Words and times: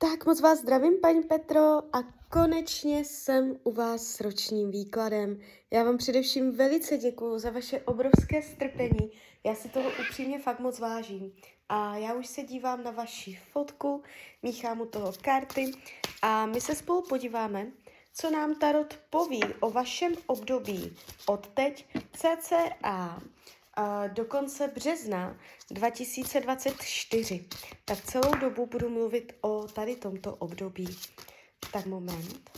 Tak 0.00 0.26
moc 0.26 0.40
vás 0.40 0.58
zdravím, 0.58 1.00
paní 1.00 1.22
Petro, 1.22 1.96
a 1.96 2.02
konečně 2.30 3.04
jsem 3.04 3.56
u 3.64 3.72
vás 3.72 4.02
s 4.02 4.20
ročním 4.20 4.70
výkladem. 4.70 5.40
Já 5.70 5.84
vám 5.84 5.96
především 5.96 6.52
velice 6.52 6.98
děkuji 6.98 7.38
za 7.38 7.50
vaše 7.50 7.80
obrovské 7.80 8.42
strpení. 8.42 9.10
Já 9.44 9.54
si 9.54 9.68
toho 9.68 9.90
upřímně 10.00 10.38
fakt 10.38 10.60
moc 10.60 10.78
vážím. 10.78 11.32
A 11.68 11.96
já 11.96 12.14
už 12.14 12.26
se 12.26 12.42
dívám 12.42 12.84
na 12.84 12.90
vaši 12.90 13.38
fotku, 13.52 14.02
míchám 14.42 14.80
u 14.80 14.86
toho 14.86 15.12
karty 15.22 15.72
a 16.22 16.46
my 16.46 16.60
se 16.60 16.74
spolu 16.74 17.02
podíváme, 17.02 17.66
co 18.12 18.30
nám 18.30 18.54
Tarot 18.54 18.98
poví 19.10 19.40
o 19.60 19.70
vašem 19.70 20.12
období 20.26 20.96
od 21.26 21.46
teď 21.46 21.86
cca 22.12 23.22
do 24.08 24.24
konce 24.24 24.68
března 24.68 25.36
2024. 25.70 27.44
Tak 27.84 28.00
celou 28.00 28.34
dobu 28.40 28.66
budu 28.66 28.88
mluvit 28.88 29.32
o 29.40 29.62
tady 29.62 29.96
tomto 29.96 30.34
období. 30.36 30.98
Tak 31.72 31.86
moment. 31.86 32.50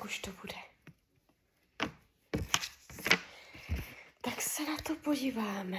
Tak 0.00 0.04
už 0.04 0.18
to 0.18 0.30
bude. 0.30 0.54
Tak 4.20 4.40
se 4.40 4.62
na 4.62 4.76
to 4.86 4.94
podíváme. 4.94 5.78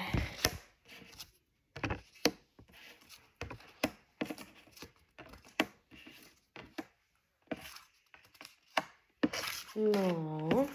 No. 9.76 10.68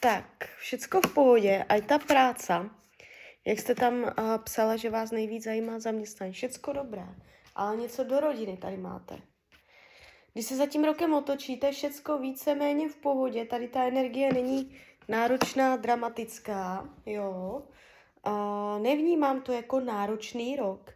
Tak, 0.00 0.48
všecko 0.58 1.00
v 1.00 1.14
pohodě. 1.14 1.64
A 1.68 1.74
i 1.74 1.82
ta 1.82 1.98
práce, 1.98 2.70
jak 3.46 3.58
jste 3.58 3.74
tam 3.74 4.02
uh, 4.02 4.10
psala, 4.44 4.76
že 4.76 4.90
vás 4.90 5.10
nejvíc 5.10 5.44
zajímá 5.44 5.78
zaměstnání, 5.78 6.32
všecko 6.32 6.72
dobré. 6.72 7.06
Ale 7.54 7.76
něco 7.76 8.04
do 8.04 8.20
rodiny 8.20 8.56
tady 8.56 8.76
máte. 8.76 9.35
Když 10.36 10.46
se 10.46 10.56
za 10.56 10.66
tím 10.66 10.84
rokem 10.84 11.14
otočíte, 11.14 11.72
všecko 11.72 12.18
víceméně 12.18 12.88
v 12.88 12.96
pohodě. 12.96 13.44
Tady 13.44 13.68
ta 13.68 13.84
energie 13.84 14.32
není 14.32 14.76
náročná, 15.08 15.76
dramatická, 15.76 16.88
jo. 17.06 17.62
Uh, 18.26 18.82
nevnímám 18.82 19.40
to 19.40 19.52
jako 19.52 19.80
náročný 19.80 20.56
rok, 20.56 20.90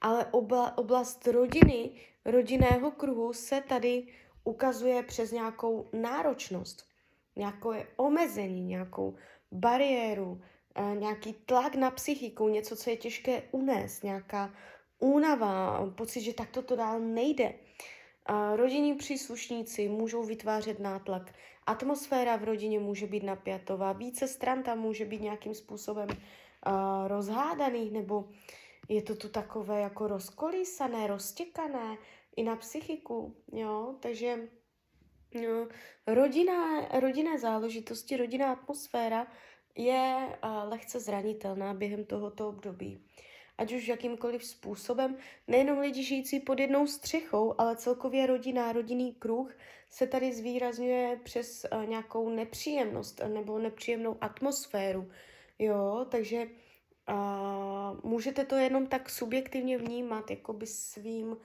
ale 0.00 0.26
obla, 0.26 0.78
oblast 0.78 1.26
rodiny, 1.26 1.90
rodinného 2.24 2.90
kruhu 2.90 3.32
se 3.32 3.60
tady 3.60 4.06
ukazuje 4.44 5.02
přes 5.02 5.32
nějakou 5.32 5.88
náročnost, 5.92 6.88
nějaké 7.36 7.86
omezení, 7.96 8.62
nějakou 8.62 9.14
bariéru, 9.52 10.42
uh, 10.78 10.96
nějaký 10.96 11.32
tlak 11.32 11.74
na 11.74 11.90
psychiku, 11.90 12.48
něco, 12.48 12.76
co 12.76 12.90
je 12.90 12.96
těžké 12.96 13.42
unést, 13.50 14.04
nějaká 14.04 14.54
únava, 14.98 15.86
pocit, 15.96 16.20
že 16.20 16.34
takto 16.34 16.62
to 16.62 16.76
dál 16.76 17.00
nejde. 17.00 17.52
Rodinní 18.54 18.94
příslušníci 18.94 19.88
můžou 19.88 20.24
vytvářet 20.24 20.80
nátlak. 20.80 21.34
Atmosféra 21.66 22.36
v 22.36 22.44
rodině 22.44 22.78
může 22.78 23.06
být 23.06 23.22
napjatová, 23.22 23.92
více 23.92 24.28
stran 24.28 24.62
tam 24.62 24.78
může 24.78 25.04
být 25.04 25.20
nějakým 25.20 25.54
způsobem 25.54 26.08
uh, 26.08 27.08
rozhádaných, 27.08 27.92
nebo 27.92 28.28
je 28.88 29.02
to 29.02 29.16
tu 29.16 29.28
takové 29.28 29.80
jako 29.80 30.08
rozkolísané, 30.08 31.06
roztěkané 31.06 31.96
i 32.36 32.42
na 32.42 32.56
psychiku, 32.56 33.36
jo, 33.52 33.94
takže 34.00 34.48
no, 35.34 35.68
rodinná, 36.06 36.88
rodinné 37.00 37.38
záležitosti, 37.38 38.16
rodinná 38.16 38.52
atmosféra 38.52 39.26
je 39.76 40.38
uh, 40.44 40.70
lehce 40.70 41.00
zranitelná 41.00 41.74
během 41.74 42.04
tohoto 42.04 42.48
období 42.48 43.06
ať 43.58 43.72
už 43.72 43.88
jakýmkoliv 43.88 44.44
způsobem. 44.44 45.16
Nejenom 45.48 45.78
lidi 45.78 46.02
žijící 46.02 46.40
pod 46.40 46.60
jednou 46.60 46.86
střechou, 46.86 47.54
ale 47.58 47.76
celkově 47.76 48.26
rodina, 48.26 48.72
rodinný 48.72 49.14
kruh 49.14 49.56
se 49.90 50.06
tady 50.06 50.32
zvýrazňuje 50.32 51.20
přes 51.24 51.66
uh, 51.72 51.86
nějakou 51.86 52.28
nepříjemnost 52.28 53.20
nebo 53.28 53.58
nepříjemnou 53.58 54.16
atmosféru. 54.20 55.10
Jo, 55.58 56.06
takže 56.10 56.46
uh, 57.08 58.10
můžete 58.10 58.44
to 58.44 58.54
jenom 58.54 58.86
tak 58.86 59.10
subjektivně 59.10 59.78
vnímat, 59.78 60.30
jakoby 60.30 60.66
svým 60.66 61.28
uh, 61.28 61.36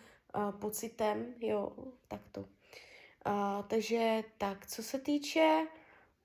pocitem, 0.60 1.34
jo, 1.40 1.72
takto. 2.08 2.42
Uh, 2.42 2.48
takže 3.68 4.24
tak, 4.38 4.68
co 4.68 4.84
se 4.84 5.00
týče 5.00 5.68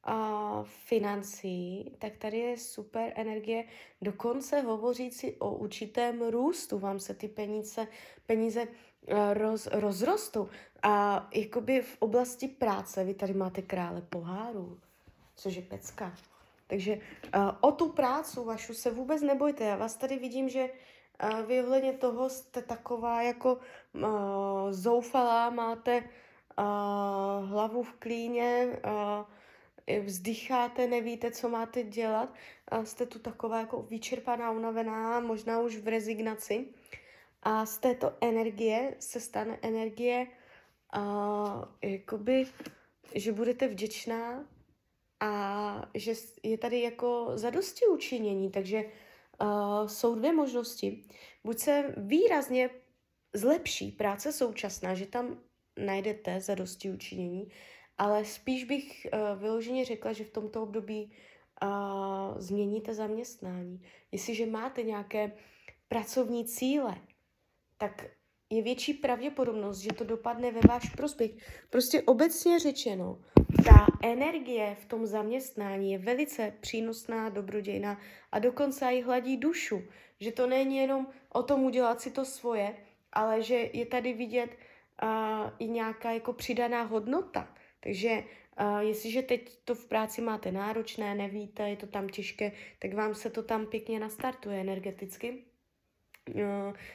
a 0.06 0.62
financí, 0.66 1.92
tak 1.98 2.16
tady 2.16 2.38
je 2.38 2.58
super 2.58 3.12
energie, 3.14 3.64
dokonce 4.02 4.60
hovořící 4.60 5.32
o 5.32 5.54
určitém 5.54 6.22
růstu, 6.22 6.78
vám 6.78 7.00
se 7.00 7.14
ty 7.14 7.28
peníze, 7.28 7.86
peníze 8.26 8.66
eh, 9.08 9.34
roz, 9.34 9.66
rozrostou. 9.66 10.48
A 10.82 11.28
jakoby 11.34 11.80
v 11.80 11.96
oblasti 11.98 12.48
práce, 12.48 13.04
vy 13.04 13.14
tady 13.14 13.34
máte 13.34 13.62
krále 13.62 14.02
pohárů, 14.02 14.80
což 15.36 15.54
je 15.54 15.62
pecka. 15.62 16.14
Takže 16.66 16.94
uh, 16.94 17.00
o 17.60 17.72
tu 17.72 17.88
prácu 17.88 18.44
vašu 18.44 18.74
se 18.74 18.90
vůbec 18.90 19.22
nebojte. 19.22 19.64
Já 19.64 19.76
vás 19.76 19.96
tady 19.96 20.18
vidím, 20.18 20.48
že 20.48 20.70
uh, 21.22 21.40
vy 21.40 21.62
ohledně 21.62 21.92
toho 21.92 22.28
jste 22.28 22.62
taková 22.62 23.22
jako 23.22 23.54
uh, 23.54 24.02
zoufalá, 24.70 25.50
máte 25.50 25.98
uh, 25.98 27.48
hlavu 27.48 27.82
v 27.82 27.92
klíně, 27.92 28.66
uh, 28.84 29.26
vzdycháte, 30.04 30.86
nevíte, 30.86 31.30
co 31.30 31.48
máte 31.48 31.82
dělat, 31.82 32.34
a 32.68 32.84
jste 32.84 33.06
tu 33.06 33.18
taková 33.18 33.60
jako 33.60 33.82
vyčerpaná, 33.82 34.50
unavená, 34.50 35.20
možná 35.20 35.60
už 35.60 35.76
v 35.76 35.88
rezignaci. 35.88 36.68
A 37.42 37.66
z 37.66 37.78
této 37.78 38.12
energie 38.20 38.96
se 38.98 39.20
stane 39.20 39.58
energie, 39.62 40.26
a, 40.92 41.68
jakoby, 41.82 42.46
že 43.14 43.32
budete 43.32 43.68
vděčná 43.68 44.48
a 45.20 45.90
že 45.94 46.12
je 46.42 46.58
tady 46.58 46.80
jako 46.80 47.32
zadosti 47.34 47.86
učinění, 47.86 48.50
takže 48.50 48.84
uh, 48.84 49.86
jsou 49.86 50.14
dvě 50.14 50.32
možnosti. 50.32 51.04
Buď 51.44 51.58
se 51.58 51.94
výrazně 51.96 52.70
zlepší 53.34 53.92
práce 53.92 54.32
současná, 54.32 54.94
že 54.94 55.06
tam 55.06 55.40
najdete 55.76 56.40
zadosti 56.40 56.90
učinění, 56.90 57.52
ale 57.98 58.24
spíš 58.24 58.64
bych 58.64 59.06
uh, 59.12 59.40
vyloženě 59.40 59.84
řekla, 59.84 60.12
že 60.12 60.24
v 60.24 60.30
tomto 60.30 60.62
období 60.62 61.12
uh, 61.62 62.38
změníte 62.38 62.94
zaměstnání. 62.94 63.82
Jestliže 64.12 64.46
máte 64.46 64.82
nějaké 64.82 65.32
pracovní 65.88 66.44
cíle, 66.44 66.96
tak 67.78 68.06
je 68.50 68.62
větší 68.62 68.94
pravděpodobnost, 68.94 69.78
že 69.78 69.92
to 69.92 70.04
dopadne 70.04 70.50
ve 70.50 70.60
váš 70.68 70.90
prospěch. 70.90 71.30
Prostě 71.70 72.02
obecně 72.02 72.58
řečeno, 72.58 73.18
ta 73.64 73.86
energie 74.02 74.76
v 74.80 74.84
tom 74.84 75.06
zaměstnání 75.06 75.92
je 75.92 75.98
velice 75.98 76.52
přínosná, 76.60 77.28
dobrodějná 77.28 78.00
a 78.32 78.38
dokonce 78.38 78.86
i 78.86 79.02
hladí 79.02 79.36
dušu. 79.36 79.82
Že 80.20 80.32
to 80.32 80.46
není 80.46 80.76
jenom 80.76 81.06
o 81.32 81.42
tom 81.42 81.64
udělat 81.64 82.00
si 82.00 82.10
to 82.10 82.24
svoje, 82.24 82.76
ale 83.12 83.42
že 83.42 83.70
je 83.72 83.86
tady 83.86 84.12
vidět 84.12 84.50
uh, 85.02 85.50
i 85.58 85.68
nějaká 85.68 86.10
jako 86.12 86.32
přidaná 86.32 86.82
hodnota. 86.82 87.54
Takže 87.86 88.22
uh, 88.60 88.78
jestliže 88.78 89.22
teď 89.22 89.58
to 89.64 89.74
v 89.74 89.86
práci 89.86 90.22
máte 90.22 90.52
náročné, 90.52 91.14
nevíte, 91.14 91.68
je 91.68 91.76
to 91.76 91.86
tam 91.86 92.08
těžké, 92.08 92.52
tak 92.78 92.94
vám 92.94 93.14
se 93.14 93.30
to 93.30 93.42
tam 93.42 93.66
pěkně 93.66 94.00
nastartuje 94.00 94.60
energeticky. 94.60 95.44
Uh, 96.34 96.42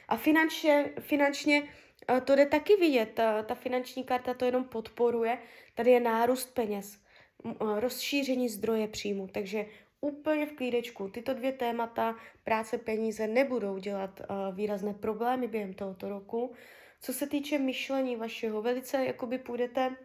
a 0.08 0.16
finančně, 0.16 0.92
finančně 1.00 1.62
uh, 1.62 2.20
to 2.20 2.36
jde 2.36 2.46
taky 2.46 2.76
vidět, 2.76 3.20
ta, 3.46 3.54
finanční 3.54 4.04
karta 4.04 4.34
to 4.34 4.44
jenom 4.44 4.64
podporuje. 4.64 5.38
Tady 5.74 5.90
je 5.90 6.00
nárůst 6.00 6.54
peněz, 6.54 6.98
rozšíření 7.78 8.48
zdroje 8.48 8.88
příjmu, 8.88 9.28
takže 9.28 9.66
úplně 10.00 10.46
v 10.46 10.52
klídečku. 10.52 11.08
Tyto 11.08 11.34
dvě 11.34 11.52
témata, 11.52 12.16
práce, 12.44 12.78
peníze, 12.78 13.26
nebudou 13.26 13.78
dělat 13.78 14.20
výrazné 14.52 14.94
problémy 14.94 15.48
během 15.48 15.74
tohoto 15.74 16.08
roku. 16.08 16.52
Co 17.00 17.12
se 17.12 17.26
týče 17.26 17.58
myšlení 17.58 18.16
vašeho, 18.16 18.62
velice 18.62 19.04
jakoby 19.04 19.38
půjdete 19.38 19.90
Uh, 19.90 19.96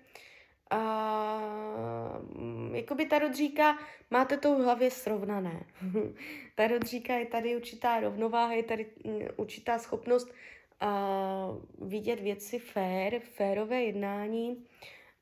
jakoby 2.73 3.05
Tarot 3.05 3.35
říká, 3.35 3.77
máte 4.11 4.37
to 4.37 4.55
v 4.55 4.63
hlavě 4.63 4.91
srovnané. 4.91 5.65
tarot 6.55 6.83
říká, 6.83 7.13
je 7.13 7.25
tady 7.25 7.55
určitá 7.55 7.99
rovnováha, 7.99 8.53
je 8.53 8.63
tady 8.63 8.85
mm, 9.03 9.21
určitá 9.35 9.79
schopnost 9.79 10.27
uh, 10.27 11.87
vidět 11.89 12.19
věci 12.19 12.59
fér, 12.59 13.19
férové 13.19 13.83
jednání, 13.83 14.65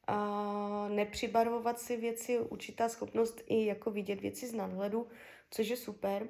uh, 0.09 0.89
nepřibarvovat 0.89 1.80
si 1.80 1.97
věci, 1.97 2.39
určitá 2.39 2.89
schopnost 2.89 3.42
i 3.47 3.65
jako 3.65 3.92
vidět 3.92 4.21
věci 4.21 4.47
z 4.47 4.53
nadhledu, 4.53 5.07
což 5.51 5.68
je 5.68 5.77
super. 5.77 6.27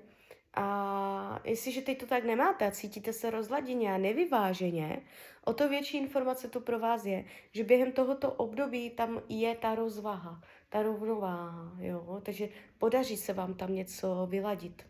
A 0.56 1.40
jestliže 1.44 1.82
teď 1.82 2.00
to 2.00 2.06
tak 2.06 2.24
nemáte 2.24 2.68
a 2.68 2.72
cítíte 2.72 3.14
se 3.14 3.30
rozladěně 3.30 3.94
a 3.94 3.98
nevyváženě, 3.98 5.02
o 5.46 5.54
to 5.54 5.70
větší 5.70 5.98
informace 5.98 6.48
to 6.48 6.60
pro 6.60 6.80
vás 6.80 7.06
je, 7.06 7.26
že 7.52 7.64
během 7.64 7.92
tohoto 7.92 8.32
období 8.32 8.90
tam 8.90 9.22
je 9.30 9.56
ta 9.56 9.76
rozvaha, 9.76 10.42
ta 10.70 10.82
rovnováha, 10.82 11.72
jo? 11.80 12.22
takže 12.24 12.50
podaří 12.78 13.18
se 13.18 13.34
vám 13.34 13.54
tam 13.54 13.74
něco 13.74 14.28
vyladit. 14.30 14.86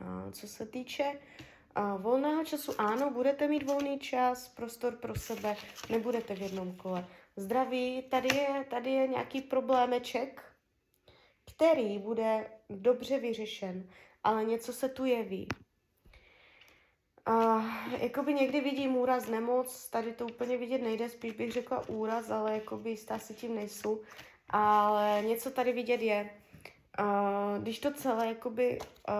A 0.00 0.30
co 0.32 0.48
se 0.48 0.66
týče 0.66 1.18
a 1.74 1.96
volného 1.96 2.44
času, 2.44 2.72
ano, 2.78 3.10
budete 3.10 3.48
mít 3.48 3.62
volný 3.62 3.98
čas, 3.98 4.48
prostor 4.48 4.96
pro 4.96 5.14
sebe, 5.14 5.56
nebudete 5.90 6.34
v 6.34 6.40
jednom 6.42 6.72
kole. 6.72 7.06
Zdraví, 7.36 8.02
tady 8.02 8.36
je, 8.36 8.64
tady 8.70 8.90
je 8.90 9.08
nějaký 9.08 9.40
problémeček, 9.40 10.42
který 11.54 11.98
bude 11.98 12.50
dobře 12.70 13.18
vyřešen 13.18 13.88
ale 14.26 14.44
něco 14.44 14.72
se 14.72 14.88
tu 14.88 15.04
jeví. 15.04 15.48
A 17.26 17.64
jakoby 17.98 18.34
někdy 18.34 18.60
vidím 18.60 18.96
úraz, 18.96 19.28
nemoc, 19.28 19.88
tady 19.88 20.12
to 20.12 20.26
úplně 20.26 20.56
vidět 20.56 20.82
nejde, 20.82 21.08
spíš 21.08 21.32
bych 21.32 21.52
řekla 21.52 21.88
úraz, 21.88 22.30
ale 22.30 22.54
jakoby 22.54 22.90
jistá 22.90 23.18
si 23.18 23.34
tím 23.34 23.54
nejsou. 23.54 24.00
Ale 24.50 25.22
něco 25.26 25.50
tady 25.50 25.72
vidět 25.72 26.02
je. 26.02 26.30
A 26.98 27.58
když 27.58 27.78
to 27.78 27.92
celé 27.92 28.26
jakoby 28.26 28.78
uh, 28.78 29.14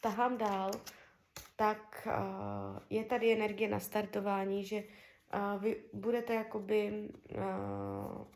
tahám 0.00 0.38
dál, 0.38 0.70
tak 1.56 2.08
uh, 2.08 2.78
je 2.90 3.04
tady 3.04 3.32
energie 3.32 3.68
na 3.68 3.80
startování, 3.80 4.64
že 4.64 4.76
uh, 4.76 5.62
vy 5.62 5.76
budete 5.92 6.34
jakoby 6.34 7.08
uh, 7.34 7.42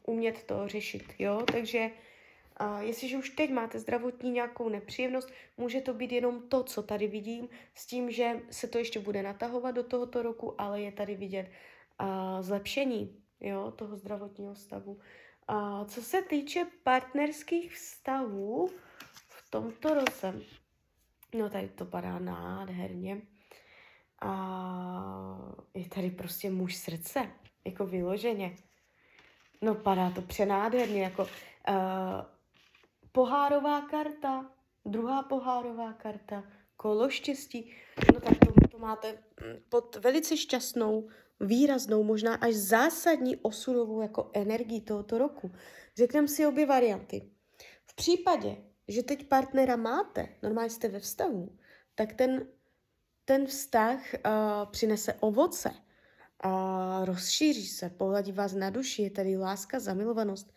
umět 0.06 0.42
to 0.42 0.68
řešit, 0.68 1.04
jo, 1.18 1.42
takže 1.52 1.90
jestliže 2.80 3.16
už 3.16 3.30
teď 3.30 3.50
máte 3.50 3.78
zdravotní 3.78 4.30
nějakou 4.30 4.68
nepříjemnost, 4.68 5.32
může 5.56 5.80
to 5.80 5.94
být 5.94 6.12
jenom 6.12 6.48
to, 6.48 6.62
co 6.62 6.82
tady 6.82 7.06
vidím, 7.06 7.48
s 7.74 7.86
tím, 7.86 8.10
že 8.10 8.40
se 8.50 8.68
to 8.68 8.78
ještě 8.78 9.00
bude 9.00 9.22
natahovat 9.22 9.74
do 9.74 9.82
tohoto 9.82 10.22
roku, 10.22 10.60
ale 10.60 10.80
je 10.80 10.92
tady 10.92 11.14
vidět 11.14 11.50
zlepšení 12.40 13.22
jo, 13.40 13.70
toho 13.76 13.96
zdravotního 13.96 14.54
stavu. 14.54 15.00
Co 15.86 16.02
se 16.02 16.22
týče 16.22 16.66
partnerských 16.82 17.72
vztahů 17.72 18.70
v 19.28 19.50
tomto 19.50 19.94
roce, 19.94 20.34
no 21.34 21.50
tady 21.50 21.68
to 21.68 21.84
padá 21.84 22.18
nádherně. 22.18 23.22
A 24.22 25.54
je 25.74 25.88
tady 25.88 26.10
prostě 26.10 26.50
muž 26.50 26.76
srdce, 26.76 27.30
jako 27.64 27.86
vyloženě. 27.86 28.56
No 29.62 29.74
padá 29.74 30.10
to 30.10 30.22
přenádherně, 30.22 31.02
jako 31.02 31.22
uh, 31.22 31.76
pohárová 33.12 33.80
karta, 33.80 34.50
druhá 34.84 35.22
pohárová 35.22 35.92
karta, 35.92 36.44
kolo 36.76 37.10
štěstí, 37.10 37.72
no 38.14 38.20
tak 38.20 38.38
to, 38.38 38.68
to 38.70 38.78
máte 38.78 39.12
mm, 39.12 39.62
pod 39.68 39.96
velice 39.96 40.36
šťastnou, 40.36 41.08
výraznou, 41.40 42.04
možná 42.04 42.34
až 42.34 42.54
zásadní 42.54 43.36
osudovou 43.36 44.00
jako 44.00 44.30
energii 44.34 44.80
tohoto 44.80 45.18
roku. 45.18 45.52
Řekneme 45.96 46.28
si 46.28 46.46
obě 46.46 46.66
varianty. 46.66 47.30
V 47.86 47.94
případě, 47.94 48.56
že 48.88 49.02
teď 49.02 49.28
partnera 49.28 49.76
máte, 49.76 50.28
normálně 50.42 50.70
jste 50.70 50.88
ve 50.88 51.00
vztahu, 51.00 51.58
tak 51.94 52.12
ten, 52.12 52.46
ten 53.24 53.46
vztah 53.46 54.00
uh, 54.14 54.70
přinese 54.70 55.14
ovoce, 55.14 55.70
a 56.42 57.04
rozšíří 57.04 57.66
se, 57.66 57.90
pohladí 57.90 58.32
vás 58.32 58.52
na 58.52 58.70
duši, 58.70 59.02
je 59.02 59.10
tady 59.10 59.36
láska, 59.36 59.80
zamilovanost, 59.80 60.52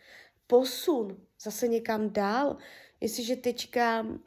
posun 0.53 1.17
zase 1.41 1.67
někam 1.67 2.09
dál. 2.09 2.57
Jestliže 3.01 3.35
teďka 3.35 4.01
uh, 4.01 4.17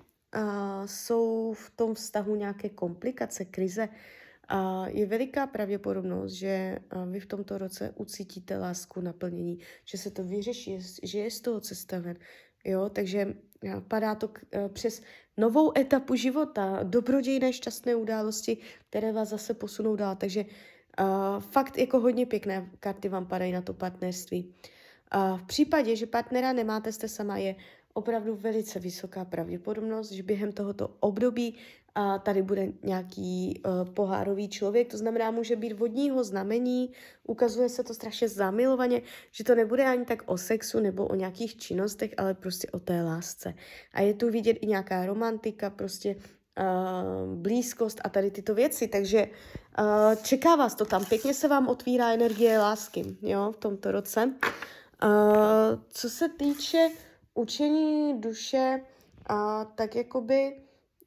jsou 0.86 1.52
v 1.52 1.70
tom 1.70 1.94
vztahu 1.94 2.36
nějaké 2.36 2.68
komplikace, 2.68 3.44
krize, 3.44 3.88
uh, 3.88 4.86
je 4.86 5.06
veliká 5.06 5.46
pravděpodobnost, 5.46 6.32
že 6.32 6.78
vy 7.10 7.20
v 7.20 7.26
tomto 7.26 7.58
roce 7.58 7.94
ucítíte 7.96 8.58
lásku, 8.58 9.00
naplnění, 9.00 9.58
že 9.84 9.98
se 9.98 10.10
to 10.10 10.24
vyřeší, 10.24 10.78
že 11.02 11.18
je 11.18 11.30
z 11.30 11.40
toho 11.40 11.60
cesta 11.60 11.98
ven. 11.98 12.18
Jo, 12.64 12.88
takže 12.88 13.34
padá 13.88 14.14
to 14.14 14.28
k, 14.28 14.40
přes 14.68 15.02
novou 15.36 15.78
etapu 15.78 16.14
života, 16.14 16.80
dobrodějné 16.82 17.52
šťastné 17.52 17.94
události, 17.94 18.58
které 18.90 19.12
vás 19.12 19.28
zase 19.28 19.54
posunou 19.54 19.96
dál. 19.96 20.16
Takže 20.16 20.42
uh, 20.42 21.40
fakt 21.40 21.78
jako 21.78 22.00
hodně 22.00 22.26
pěkné 22.26 22.70
karty 22.80 23.08
vám 23.08 23.26
padají 23.26 23.52
na 23.52 23.62
to 23.62 23.74
partnerství. 23.74 24.54
V 25.36 25.42
případě, 25.46 25.96
že 25.96 26.06
partnera 26.06 26.52
nemáte, 26.52 26.92
jste 26.92 27.08
sama, 27.08 27.36
je 27.36 27.54
opravdu 27.94 28.36
velice 28.36 28.78
vysoká 28.78 29.24
pravděpodobnost, 29.24 30.12
že 30.12 30.22
během 30.22 30.52
tohoto 30.52 30.96
období 31.00 31.54
tady 32.22 32.42
bude 32.42 32.72
nějaký 32.82 33.60
uh, 33.66 33.88
pohárový 33.94 34.48
člověk, 34.48 34.90
to 34.90 34.96
znamená, 34.98 35.30
může 35.30 35.56
být 35.56 35.72
vodního 35.72 36.24
znamení, 36.24 36.92
ukazuje 37.24 37.68
se 37.68 37.84
to 37.84 37.94
strašně 37.94 38.28
zamilovaně, 38.28 39.02
že 39.32 39.44
to 39.44 39.54
nebude 39.54 39.84
ani 39.84 40.04
tak 40.04 40.22
o 40.26 40.38
sexu 40.38 40.80
nebo 40.80 41.06
o 41.06 41.14
nějakých 41.14 41.56
činnostech, 41.56 42.14
ale 42.16 42.34
prostě 42.34 42.68
o 42.70 42.78
té 42.78 43.02
lásce. 43.02 43.54
A 43.92 44.00
je 44.00 44.14
tu 44.14 44.30
vidět 44.30 44.52
i 44.52 44.66
nějaká 44.66 45.06
romantika, 45.06 45.70
prostě 45.70 46.16
uh, 46.16 47.34
blízkost 47.34 48.00
a 48.04 48.08
tady 48.08 48.30
tyto 48.30 48.54
věci, 48.54 48.88
takže 48.88 49.26
uh, 49.78 50.14
čeká 50.22 50.56
vás 50.56 50.74
to 50.74 50.84
tam, 50.84 51.04
pěkně 51.04 51.34
se 51.34 51.48
vám 51.48 51.68
otvírá 51.68 52.12
energie 52.12 52.58
lásky, 52.58 53.16
jo, 53.22 53.52
v 53.52 53.56
tomto 53.56 53.92
roce. 53.92 54.32
Uh, 55.04 55.82
co 55.88 56.10
se 56.10 56.28
týče 56.28 56.88
učení 57.34 58.20
duše, 58.20 58.80
uh, 59.30 59.36
tak 59.74 59.96
jakoby 59.96 60.56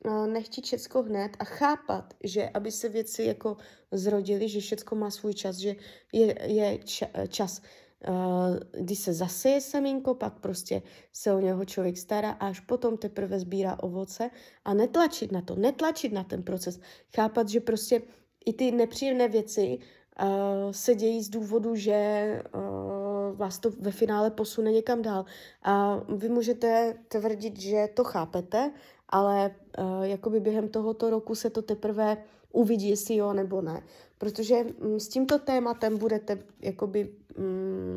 uh, 0.05 0.27
nechtít 0.27 0.65
všecko 0.65 1.03
hned 1.03 1.31
a 1.39 1.43
chápat, 1.43 2.13
že 2.23 2.49
aby 2.49 2.71
se 2.71 2.89
věci 2.89 3.23
jako 3.23 3.57
zrodily, 3.91 4.49
že 4.49 4.59
všecko 4.59 4.95
má 4.95 5.11
svůj 5.11 5.33
čas, 5.33 5.55
že 5.55 5.75
je, 6.13 6.51
je 6.51 6.77
ča, 6.77 7.05
čas, 7.27 7.61
uh, 8.09 8.57
kdy 8.71 8.95
se 8.95 9.13
zaseje 9.13 9.61
semínko, 9.61 10.15
pak 10.15 10.39
prostě 10.39 10.81
se 11.13 11.33
o 11.33 11.39
něho 11.39 11.65
člověk 11.65 11.97
stará 11.97 12.31
a 12.31 12.47
až 12.47 12.59
potom 12.59 12.97
teprve 12.97 13.39
sbírá 13.39 13.83
ovoce 13.83 14.29
a 14.65 14.73
netlačit 14.73 15.31
na 15.31 15.41
to, 15.41 15.55
netlačit 15.55 16.13
na 16.13 16.23
ten 16.23 16.43
proces. 16.43 16.79
Chápat, 17.15 17.49
že 17.49 17.59
prostě 17.59 18.01
i 18.45 18.53
ty 18.53 18.71
nepříjemné 18.71 19.27
věci 19.27 19.77
uh, 20.21 20.71
se 20.71 20.95
dějí 20.95 21.23
z 21.23 21.29
důvodu, 21.29 21.75
že 21.75 22.41
uh, 22.55 22.98
vás 23.33 23.59
to 23.59 23.69
ve 23.79 23.91
finále 23.91 24.31
posune 24.31 24.71
někam 24.71 25.01
dál. 25.01 25.25
A 25.63 26.01
vy 26.15 26.29
můžete 26.29 26.95
tvrdit, 27.07 27.59
že 27.59 27.87
to 27.93 28.03
chápete, 28.03 28.71
ale 29.09 29.55
uh, 29.77 30.03
jakoby 30.03 30.39
během 30.39 30.69
tohoto 30.69 31.09
roku 31.09 31.35
se 31.35 31.49
to 31.49 31.61
teprve 31.61 32.17
uvidí, 32.51 32.89
jestli 32.89 33.15
jo 33.15 33.33
nebo 33.33 33.61
ne. 33.61 33.83
Protože 34.17 34.55
um, 34.55 34.99
s 34.99 35.07
tímto 35.07 35.39
tématem 35.39 35.97
budete 35.97 36.37
jakoby 36.61 37.09
um, 37.37 37.95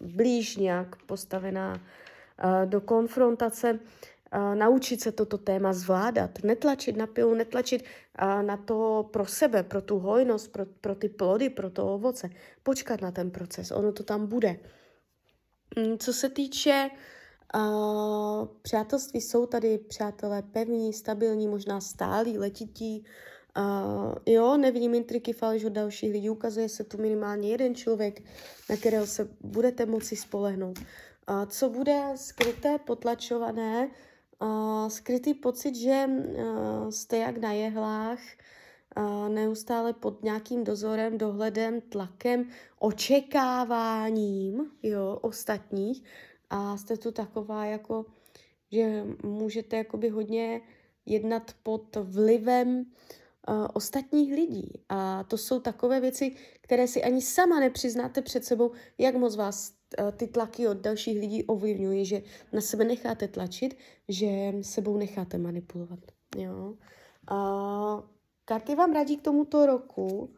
blíž 0.00 0.56
nějak 0.56 0.96
postavená 0.96 1.72
uh, 1.74 2.70
do 2.70 2.80
konfrontace 2.80 3.78
naučit 4.54 5.00
se 5.00 5.12
toto 5.12 5.38
téma 5.38 5.72
zvládat, 5.72 6.30
netlačit 6.42 6.96
na 6.96 7.06
pilu, 7.06 7.34
netlačit 7.34 7.84
na 8.42 8.56
to 8.56 9.08
pro 9.10 9.26
sebe, 9.26 9.62
pro 9.62 9.82
tu 9.82 9.98
hojnost, 9.98 10.52
pro, 10.52 10.66
pro 10.80 10.94
ty 10.94 11.08
plody, 11.08 11.50
pro 11.50 11.70
to 11.70 11.94
ovoce. 11.94 12.30
Počkat 12.62 13.00
na 13.00 13.10
ten 13.10 13.30
proces, 13.30 13.70
ono 13.70 13.92
to 13.92 14.02
tam 14.02 14.26
bude. 14.26 14.56
Mm, 15.76 15.98
co 15.98 16.12
se 16.12 16.28
týče 16.28 16.90
uh, 17.54 18.46
přátelství, 18.62 19.20
jsou 19.20 19.46
tady 19.46 19.78
přátelé 19.78 20.42
pevní, 20.42 20.92
stabilní, 20.92 21.48
možná 21.48 21.80
stálí, 21.80 22.38
letití, 22.38 23.04
Uh, 23.58 24.14
jo, 24.26 24.56
nevidím 24.56 24.94
intriky, 24.94 25.32
faleš 25.32 25.64
od 25.64 25.72
dalších 25.72 26.12
lidí, 26.12 26.30
ukazuje 26.30 26.68
se 26.68 26.84
tu 26.84 26.98
minimálně 26.98 27.50
jeden 27.50 27.74
člověk, 27.74 28.22
na 28.70 28.76
kterého 28.76 29.06
se 29.06 29.28
budete 29.40 29.86
moci 29.86 30.16
spolehnout. 30.16 30.78
Uh, 30.78 31.44
co 31.46 31.68
bude 31.68 32.02
skryté, 32.14 32.78
potlačované, 32.78 33.86
uh, 33.86 33.92
skrytý 34.88 35.34
pocit, 35.34 35.74
že 35.74 36.06
uh, 36.08 36.90
jste 36.90 37.18
jak 37.18 37.38
na 37.38 37.52
jehlách, 37.52 38.18
uh, 38.96 39.28
neustále 39.28 39.92
pod 39.92 40.22
nějakým 40.22 40.64
dozorem, 40.64 41.18
dohledem, 41.18 41.80
tlakem, 41.80 42.48
očekáváním 42.78 44.70
jo, 44.82 45.18
ostatních. 45.22 46.04
A 46.50 46.76
jste 46.76 46.96
tu 46.96 47.12
taková 47.12 47.64
jako, 47.64 48.06
že 48.72 49.04
můžete 49.22 49.76
jakoby 49.76 50.08
hodně 50.08 50.60
jednat 51.06 51.52
pod 51.62 51.96
vlivem 51.96 52.78
uh, 52.78 52.84
ostatních 53.72 54.34
lidí. 54.34 54.72
A 54.88 55.24
to 55.24 55.38
jsou 55.38 55.60
takové 55.60 56.00
věci, 56.00 56.36
které 56.60 56.88
si 56.88 57.02
ani 57.02 57.22
sama 57.22 57.60
nepřiznáte 57.60 58.22
před 58.22 58.44
sebou, 58.44 58.72
jak 58.98 59.14
moc 59.14 59.36
vás 59.36 59.72
uh, 60.00 60.10
ty 60.10 60.26
tlaky 60.26 60.68
od 60.68 60.76
dalších 60.76 61.18
lidí 61.18 61.44
ovlivňují, 61.44 62.04
že 62.04 62.22
na 62.52 62.60
sebe 62.60 62.84
necháte 62.84 63.28
tlačit, 63.28 63.78
že 64.08 64.26
sebou 64.62 64.96
necháte 64.96 65.38
manipulovat. 65.38 65.98
Jo? 66.36 66.74
Uh, 67.30 68.02
karty 68.44 68.74
vám 68.74 68.92
radí 68.92 69.16
k 69.16 69.22
tomuto 69.22 69.66
roku, 69.66 70.34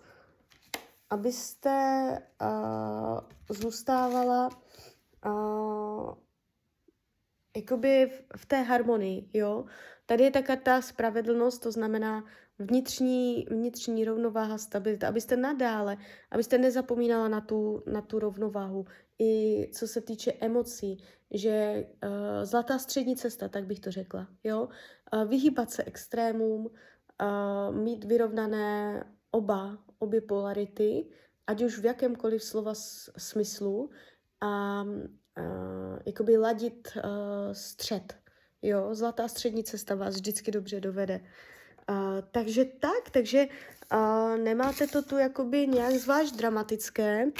abyste 1.10 2.18
uh, 2.40 3.56
zůstávala 3.56 4.48
uh, 5.26 6.14
jakoby 7.56 8.06
v, 8.06 8.24
v 8.36 8.46
té 8.46 8.62
harmonii, 8.62 9.28
jo. 9.34 9.64
Tady 10.06 10.24
je 10.24 10.30
ta 10.30 10.42
karta 10.42 10.82
spravedlnost, 10.82 11.62
to 11.62 11.72
znamená 11.72 12.24
vnitřní, 12.58 13.46
vnitřní 13.50 14.04
rovnováha, 14.04 14.58
stabilita, 14.58 15.08
abyste 15.08 15.36
nadále, 15.36 15.96
abyste 16.30 16.58
nezapomínala 16.58 17.28
na 17.28 17.40
tu, 17.40 17.82
na 17.86 18.00
tu 18.00 18.18
rovnováhu. 18.18 18.84
I 19.18 19.70
co 19.74 19.88
se 19.88 20.00
týče 20.00 20.32
emocí, 20.32 21.04
že 21.30 21.86
uh, 22.04 22.10
zlatá 22.44 22.78
střední 22.78 23.16
cesta, 23.16 23.48
tak 23.48 23.66
bych 23.66 23.80
to 23.80 23.90
řekla, 23.90 24.28
jo. 24.44 24.68
Uh, 25.12 25.24
vyhýbat 25.24 25.70
se 25.70 25.84
extrémům, 25.84 26.66
uh, 26.66 27.76
mít 27.76 28.04
vyrovnané 28.04 29.04
oba, 29.30 29.78
obě 29.98 30.20
polarity, 30.20 31.08
ať 31.46 31.62
už 31.62 31.78
v 31.78 31.84
jakémkoliv 31.84 32.44
slova 32.44 32.72
smyslu 33.16 33.90
a 34.40 34.82
uh, 34.82 35.98
jakoby 36.06 36.38
ladit 36.38 36.88
uh, 36.96 37.02
střed. 37.52 38.14
Jo, 38.62 38.94
zlatá 38.94 39.28
střední 39.28 39.64
cesta 39.64 39.94
vás 39.94 40.14
vždycky 40.14 40.50
dobře 40.50 40.80
dovede. 40.80 41.20
Uh, 41.88 41.96
takže 42.32 42.64
tak, 42.64 43.10
takže 43.10 43.46
uh, 43.92 44.36
nemáte 44.38 44.86
to 44.86 45.02
tu 45.02 45.18
jakoby 45.18 45.66
nějak 45.66 45.92
zvlášť 45.92 46.34
dramatické. 46.34 47.24
Uh, 47.24 47.32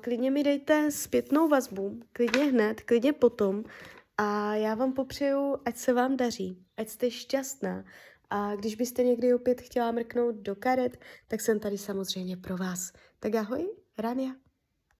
klidně 0.00 0.30
mi 0.30 0.42
dejte 0.42 0.90
zpětnou 0.90 1.48
vazbu, 1.48 2.00
klidně 2.12 2.44
hned, 2.44 2.80
klidně 2.80 3.12
potom. 3.12 3.64
A 4.18 4.54
já 4.54 4.74
vám 4.74 4.92
popřeju, 4.92 5.56
ať 5.64 5.76
se 5.76 5.92
vám 5.92 6.16
daří, 6.16 6.64
ať 6.76 6.88
jste 6.88 7.10
šťastná. 7.10 7.84
A 8.30 8.56
když 8.56 8.74
byste 8.74 9.04
někdy 9.04 9.34
opět 9.34 9.60
chtěla 9.60 9.92
mrknout 9.92 10.34
do 10.34 10.56
karet, 10.56 11.00
tak 11.28 11.40
jsem 11.40 11.60
tady 11.60 11.78
samozřejmě 11.78 12.36
pro 12.36 12.56
vás. 12.56 12.92
Tak 13.20 13.34
ahoj, 13.34 13.68
Rania. 13.98 14.47